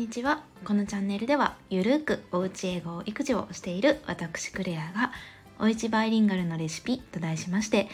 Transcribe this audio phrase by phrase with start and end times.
[0.00, 5.12] にちはこのチャンネルではゆるくおうち英語を育児をしている私クレアが
[5.58, 7.86] おうちバイリンガルのレシピと題しまして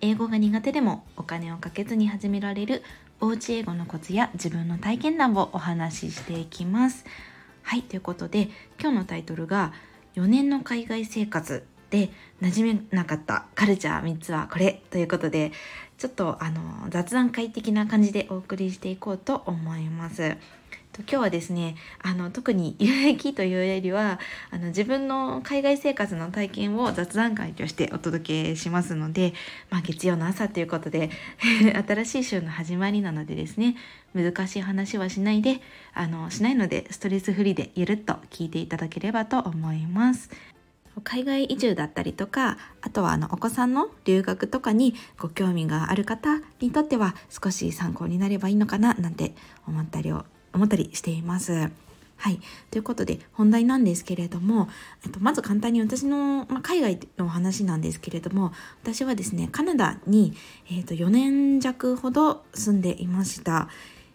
[0.00, 2.82] 英語が苦手でもお金をかけずに始められる
[3.20, 7.04] おうち英語のコツや自分の体験談をお話ししていきます
[7.62, 8.48] はいということで
[8.80, 9.72] 今日のタイトルが
[10.16, 15.52] 4年の海外生活で馴染めなかったカルチャー3つはこれということで
[15.96, 20.36] ちょっとあの雑談会的な感じでお送りしていこうと思います。
[20.98, 24.20] 今日はですねあの特に 有益というよりは
[24.50, 29.32] あの自分の海外生活の体験を雑談会としてお届けしますので、
[29.70, 31.10] まあ、月曜の朝ということで
[31.86, 33.76] 新しい週の始まりなのでですね
[34.14, 35.62] 難しい話はしないで
[35.94, 40.30] あのしないのでストレスフリーでゆるっと聞いていただければと思います。
[41.04, 49.34] 海外移住だったりとかあとはあのお子さんの留学とかにご興味がある方にとっては少し参考になればいいのかななんて
[49.66, 51.70] 思ったりを思ったりしています。
[52.22, 52.40] はい。
[52.70, 54.68] ということで、本題なんですけれども、
[55.10, 60.34] と、まず簡単に私の、まあ、海外の話なんですけれども、私はですね、カナダに、
[60.70, 63.68] えっと、4年弱ほど住んでいました。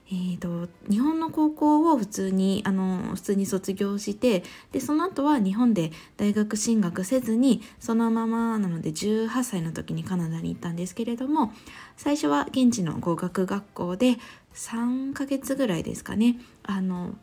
[0.09, 11.51] えーと、日本の高校を普通にあの普通に卒業してでその後は日本で大学進学せずにそのままなので18歳の時にカナダに行ったんですけれども
[11.97, 14.15] 最初は現地の語学学校で
[14.57, 17.15] 3ヶ月ぐらいですかねあの、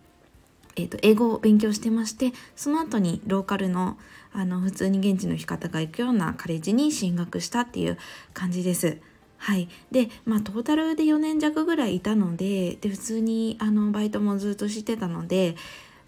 [0.76, 3.98] えーと、英語を勉強してましてその後にローカルの
[4.36, 7.98] あの普通に現地の方が行くようなカレッジに進学したっていう
[8.32, 8.98] 感じです。
[9.38, 15.54] はい、でまあトータルで4年弱ぐらいいたのでで普通にあのバイトもずっとしてたので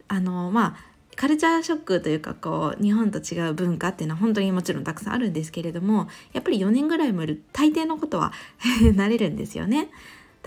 [0.09, 8.33] あのまあカルチャーショックというかこう日本と違う文化っていうのは本当にもちろんたくさんあるんですけれどもやっぱり4年ぐらいもいる大抵のことは
[8.83, 9.89] 慣れるんですよね。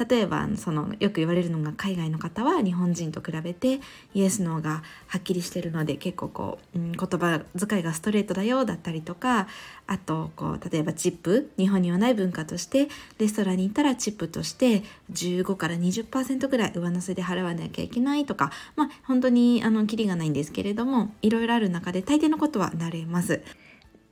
[0.08, 3.81] 例えばそのよく言われるのが海外の方は日本人と比べて
[4.14, 9.47] イエス・ノーがはっきりしてるので結構こう、うん、言葉遣いがストレートだよだったりとか
[9.88, 12.88] あとこう例えばチップ日本にはない文化として
[13.18, 23.41] レストランに行ったらチップとして15から20%ぐらい上乗せで払わなきゃいけないとかまあ本当にあのキリがないんですけれどもいろいろある中で大抵のことは慣れます。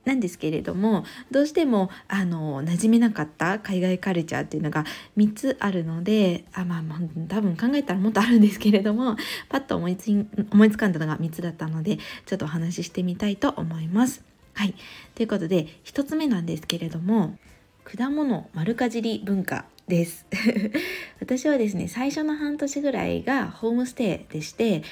[0.08, 4.84] なんですけれどもどうしてもあの馴染めなかった海外カルチャーっていうのが
[5.18, 6.98] 3つあるのであまあまあ
[7.28, 9.16] 多分考えたらもっとあるんですけれども
[9.50, 10.08] パッと思いつ
[10.50, 14.22] 思いつかんだのが3つだったのでちょっとお話ししてみたいと思います。
[14.54, 14.74] はい、
[15.14, 17.38] ということで1つ目なんですけれども
[17.84, 20.26] 果物丸かじり文化です
[21.20, 24.82] 私はですね最初の半年ぐらいがホームステイでして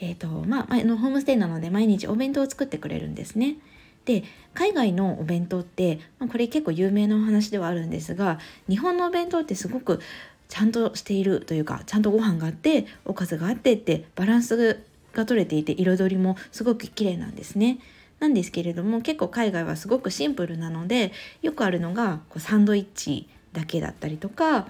[0.00, 3.54] えーとまあ、のホームステイなので毎日お弁当を作ってくれるんですね。
[4.04, 4.24] で
[4.54, 10.00] 海外のお弁当って、まあ、これ結構有名なお話ではあるんですが日本のお弁当ってすごく
[10.48, 14.80] ちゃんとしているというかちゃんとご飯があっておかずがあってってバランス
[15.14, 17.78] が取れていて彩りもすごく綺麗なんですね。
[18.18, 21.10] なんですけれども結構海外はすごくシンプルなので
[21.42, 24.68] よくあるのがこうサンドイッチだけだったりとか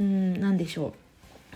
[0.00, 0.92] うん何でしょう、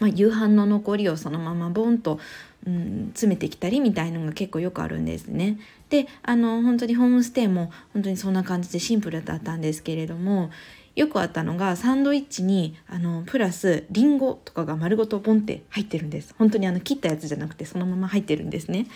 [0.01, 2.21] まあ、夕飯の残りをそのままボンと
[2.67, 5.59] うん、詰めてきたりみたいのが結構よくあるんですね。
[5.91, 10.51] であの本当にホームステイも本当にそんな感じでシンプルだったんですけれども
[10.97, 18.87] よくあったのがサンドイッチにあのプラスリンゴとかが丸ごとポンって入ってるんです本当にあの切ったやつじゃなくてそのまま入ってるんですね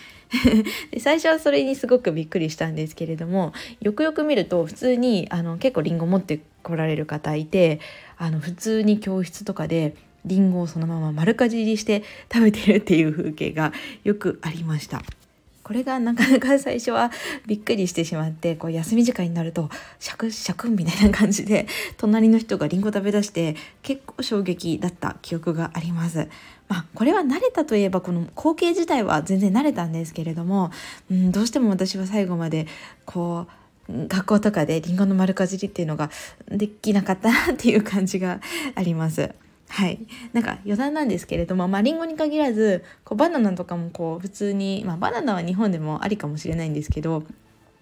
[0.91, 7.79] で最初はそれにすごくびっくりしたんですけれどもよくよく見ると普通にあの結構リンゴ持ってこられる方いて
[8.17, 13.73] あの普通に教室とかでりんごをそのまま丸かじりして食べてるっていう風景が
[14.03, 15.01] よくありました。
[15.63, 17.09] これがなかなか最初は
[17.47, 21.67] びっくりしてしまってこう休み時間になるとシャクシャクみたいな感じで
[21.97, 26.27] 隣の人がりんご食べ出して結構衝撃だった記憶があります。
[26.67, 30.71] まあ、これは慣れたといえばこの光景自体は全然慣れたんですけれども、
[31.09, 32.67] うん、どうしても私は最後まで
[33.05, 33.47] こ
[33.89, 36.09] う学校とかでりんごの丸かじりっていうのが
[36.47, 38.41] できなかったなっていう感じが
[38.75, 39.33] あります。
[39.69, 39.99] はい、
[40.33, 47.23] なんか余談なんですけれども、まあ、リンゴに限らずこうバナナとかもこう普通に、まあ、バナナは日本でもありかもしれないんですけど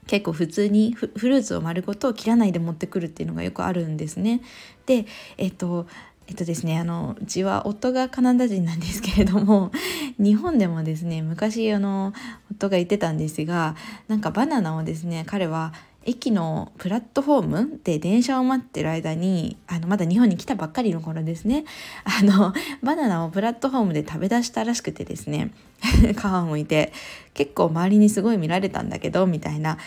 [0.08, 4.42] 結構普通にフルーツを丸ごと切らないで持ってくるっていうのがよくあるんですね。
[4.86, 5.06] で
[5.38, 5.88] えっと
[6.28, 9.70] えっとですね、あのうちは夫がカナダ人なんですけれども
[10.18, 12.14] 日本でもですね昔あの
[12.52, 13.76] 夫が言ってたんですが
[14.08, 21.66] なんかバナナをですね彼は駅のプラットフォームで電車を待ってる間にあのまだ日本に来たばっかりの頃ですね
[22.04, 25.52] あの バナナをプラットフォームで食べ出したらしくてですね
[25.82, 26.92] 皮をむいて
[27.34, 29.78] 結構周りにすごい見られたんだけどみたいな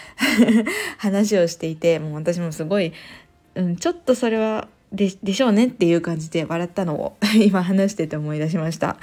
[0.98, 2.92] 話をしていてもう私もすごい、
[3.56, 8.96] うん、ちょっとそれはでしょうねっていう感じで笑ったのを今話してて思い出しました。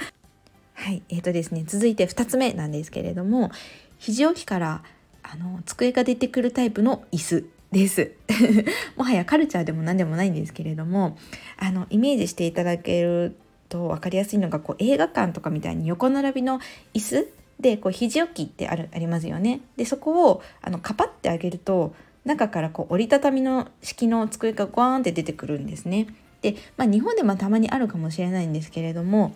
[0.74, 3.50] はいえーとですね、続いて2つ目なんですけれども
[3.98, 4.82] 肘置きから
[5.22, 8.12] あの机が出てくるタイプの椅子です
[8.96, 11.16] もはやカルチャーでも何でもないんですけれども
[11.56, 13.36] あのイメージしていただける
[13.68, 16.60] と分かりやすいのがこう映画館とかみたいに横並びの
[16.92, 17.28] 椅子
[17.58, 19.60] でこう肘置きってあるありますよね。
[19.76, 21.94] でそこをあのカパってあげると
[22.24, 26.08] 中からこう折りたたみの式の机がゴーンって出てくるんですね。
[26.42, 29.32] で、まあ、日本でもたまにあるかもしれないんですけれども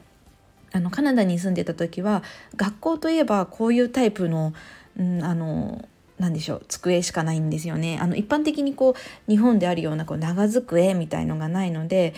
[0.72, 2.22] あのカナダに住んでた時は
[2.56, 4.52] 学校といえばこういうタイプの,、
[4.98, 5.86] うん、あの
[6.18, 7.98] 何でしょう机しかないんですよね。
[8.00, 12.14] あの一般的にこう日本であるようなこう長机みたいのがないので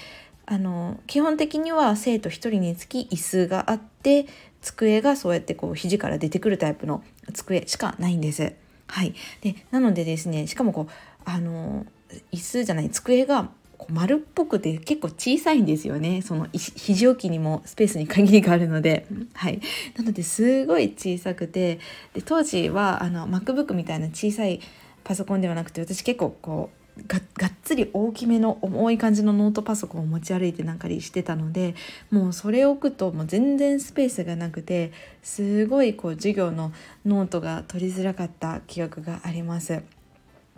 [0.47, 4.27] あの基本的には生徒1人につき椅子があって
[4.63, 7.03] 机がそうやってこう肘から出てくるタイプの
[7.35, 8.53] 机しかないんです。
[8.87, 10.93] はい、でなのでですねしかもこう
[11.25, 11.85] あの
[12.33, 13.51] 椅子じゃない机が
[13.91, 16.23] 丸っぽくて結構小さいんですよね。
[16.23, 19.61] その肘置きにもスペースに限りがあるので、はい、
[19.97, 21.79] なのですごい小さくて
[22.13, 24.61] で当時はあの MacBook みたいな小さい
[25.05, 31.75] パソコンではなくて私結構こうががっつり大きめの重い感じのノートパソコンを持ち歩いてなんかりしてたので
[32.11, 34.93] もうそれを置くともう全然スペースがなくて
[35.23, 36.73] すごいこう授業の
[37.07, 39.83] ノートが取りづらかった記憶があります。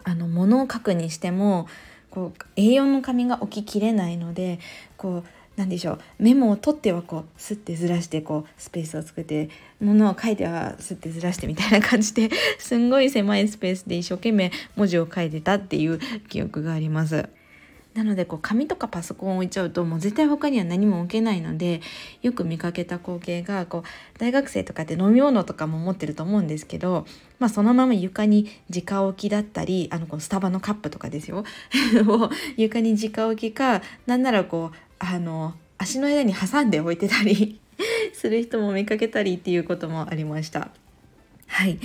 [0.02, 1.66] あの物を書くにしても
[2.10, 4.58] こう A4 の紙が置ききれないので
[4.96, 5.24] こう
[5.56, 17.28] 何でしょうメモを取ってはこうスッてずらしてこうスペースを作って物を書いてはスッてずらしてみたいな感じで すんごい狭いスペースで一生懸命文字を書いてたっていう記憶があります。
[17.94, 21.80] なのでこう紙とかパソコンを置いちゃうともう絶対他には何も置けないので
[22.22, 27.04] よく見かけた光景がこう大学生とかって飲み物とかも持ってると思うんですけど、
[27.40, 31.44] まあ、そのまま床に直置きだったりあのこうスタバのカップとかですよ
[32.06, 37.58] を床に直置きかなんならこうあの足の間に挟んで置いてたり
[38.12, 40.70] する人も見かけたりっていうこともありました。
[41.46, 41.78] はい。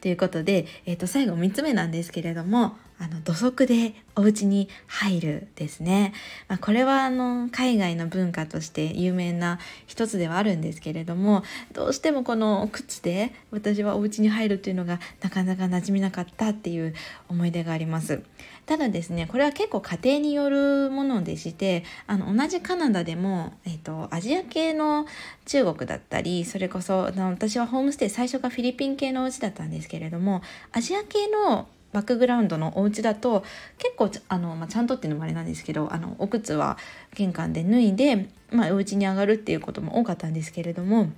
[0.00, 6.12] ということで、えー、と最後3つ目なんですけれどもあの土足でお家に入るですね、
[6.48, 11.42] まあ、これはあの海外の文化として有名な一つではあるんですけれども
[11.72, 16.94] どうしてもこの靴で私はお家に入るというのがなかなか馴染みなかったっていう
[17.30, 18.22] 思い出があります。
[18.66, 25.06] ただですねこれは結構家庭によるものでしてあの同じカナダでも、えーと、アジア系の
[25.46, 30.42] 中国だったりそれこそ私はホームステイ最初がフィリピン系のお家だったんですけれども
[30.72, 33.44] アジア系のバックグラウンドのお家だと
[33.78, 36.78] 結構あの、まあ、ちゃんとっていうのもあれなんですけどあのお靴は
[37.14, 41.08] 玄関で脱いで、まあ、お家に上がるっていうことも多かったんですけれども、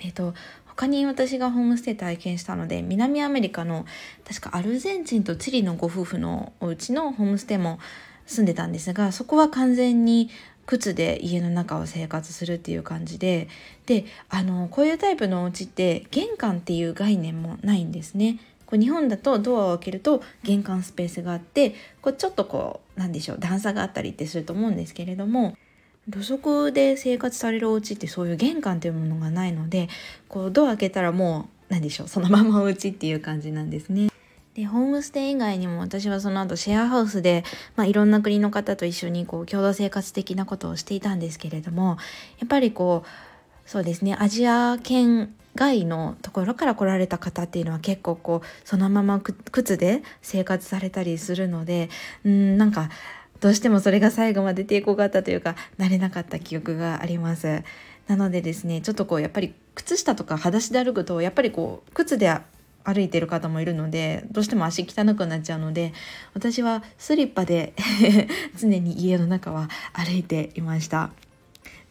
[0.00, 0.34] えーと、
[0.66, 3.86] 他に私がホームステイ体験したので南アメリカの
[4.26, 7.78] 確かアルゼンチンとチリのご夫婦のお家のホームステイも
[8.26, 10.30] 住んでたんですがそこは完全に
[10.66, 13.48] 靴で家の中を生活するっていう感じで
[13.86, 18.38] であのこういうタイプのお家って玄関っていう概念もないんですね。
[18.66, 25.56] こう日本だとドアを開けると玄関スペースがあってこうちょっとこうなんでしょう段差があったりってすると思うんですけれども
[26.08, 29.88] 土足で生活されるお家ってそういう玄関というものがないので
[30.28, 34.09] こうドア開けたらもう何でしょうそのままお家っていう感じなんですね。
[34.60, 37.44] でホームステイ以外にも私はその後シェアハウスで、
[37.76, 41.96] まあ、いろんな国の方と一緒にこう共同生活的なことをしていたんですけれども
[42.38, 51.88] やっぱりこうそうですねアジア圏外のところから来られた方っていうのは結構こうそのまま靴で生活されたりするので
[52.24, 52.90] うんなんか
[53.40, 57.62] どうしてもそれが最後まで抵抗があったというか慣れなかった記憶があります。
[58.08, 62.28] なのでですねちょっとこうやっぱり靴下とか裸足で歩くとやっぱりこう靴で
[62.84, 65.92] 歩いてる方もいるのでどうしても足汚くなっちゃうので
[66.34, 67.74] 私はスリッパで
[68.58, 71.10] 常に家の中は歩いていました。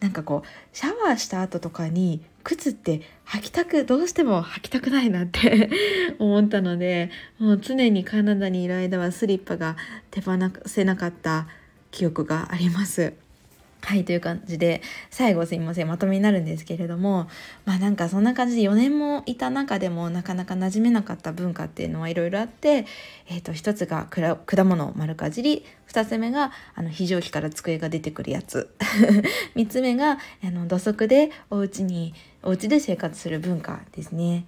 [0.00, 5.70] なんかこうシャワーした後とかに靴って履きたくどうしても履きたくないなって
[6.18, 9.76] 思ったのでもう常にカナダにいる間はスリッパが
[10.10, 10.32] 手放
[10.64, 11.46] せなかった
[11.90, 13.12] 記憶があります。
[13.82, 17.28] はいという感じで最後すいませんまとめになるんですけれども
[17.64, 22.86] まあなんかそんな感じで4年もいた中でもなかなか馴染めなかった文化っていうのはいろいろあって、
[23.28, 28.70] えー、と一つが果物丸かじり2つ目があの非常機から机が出てくるやつ
[29.56, 34.46] 3つ目があの土足でお家にお家で生活する文化ですね。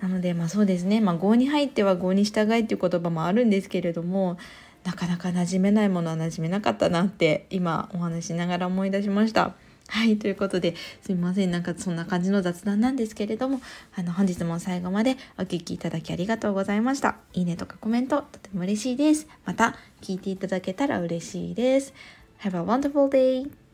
[0.00, 4.38] なのでまあそうですね、まあ、合に入っては合に従いっていう言葉もあるんですけれども
[4.84, 9.54] なかなか馴染めないものは馴染めなかったなって今お話しながら思い出しました。
[9.88, 13.62] はいということですみませんなんかそんな感じの雑談なんですけれども
[13.96, 17.16] あの本日も最後までお聴きいただきありがとうございました。
[17.32, 19.26] いいねとかコメントとても嬉しいです。
[19.46, 21.94] また聞いていただけたら嬉しいです。
[22.40, 23.67] Have a wonderful day!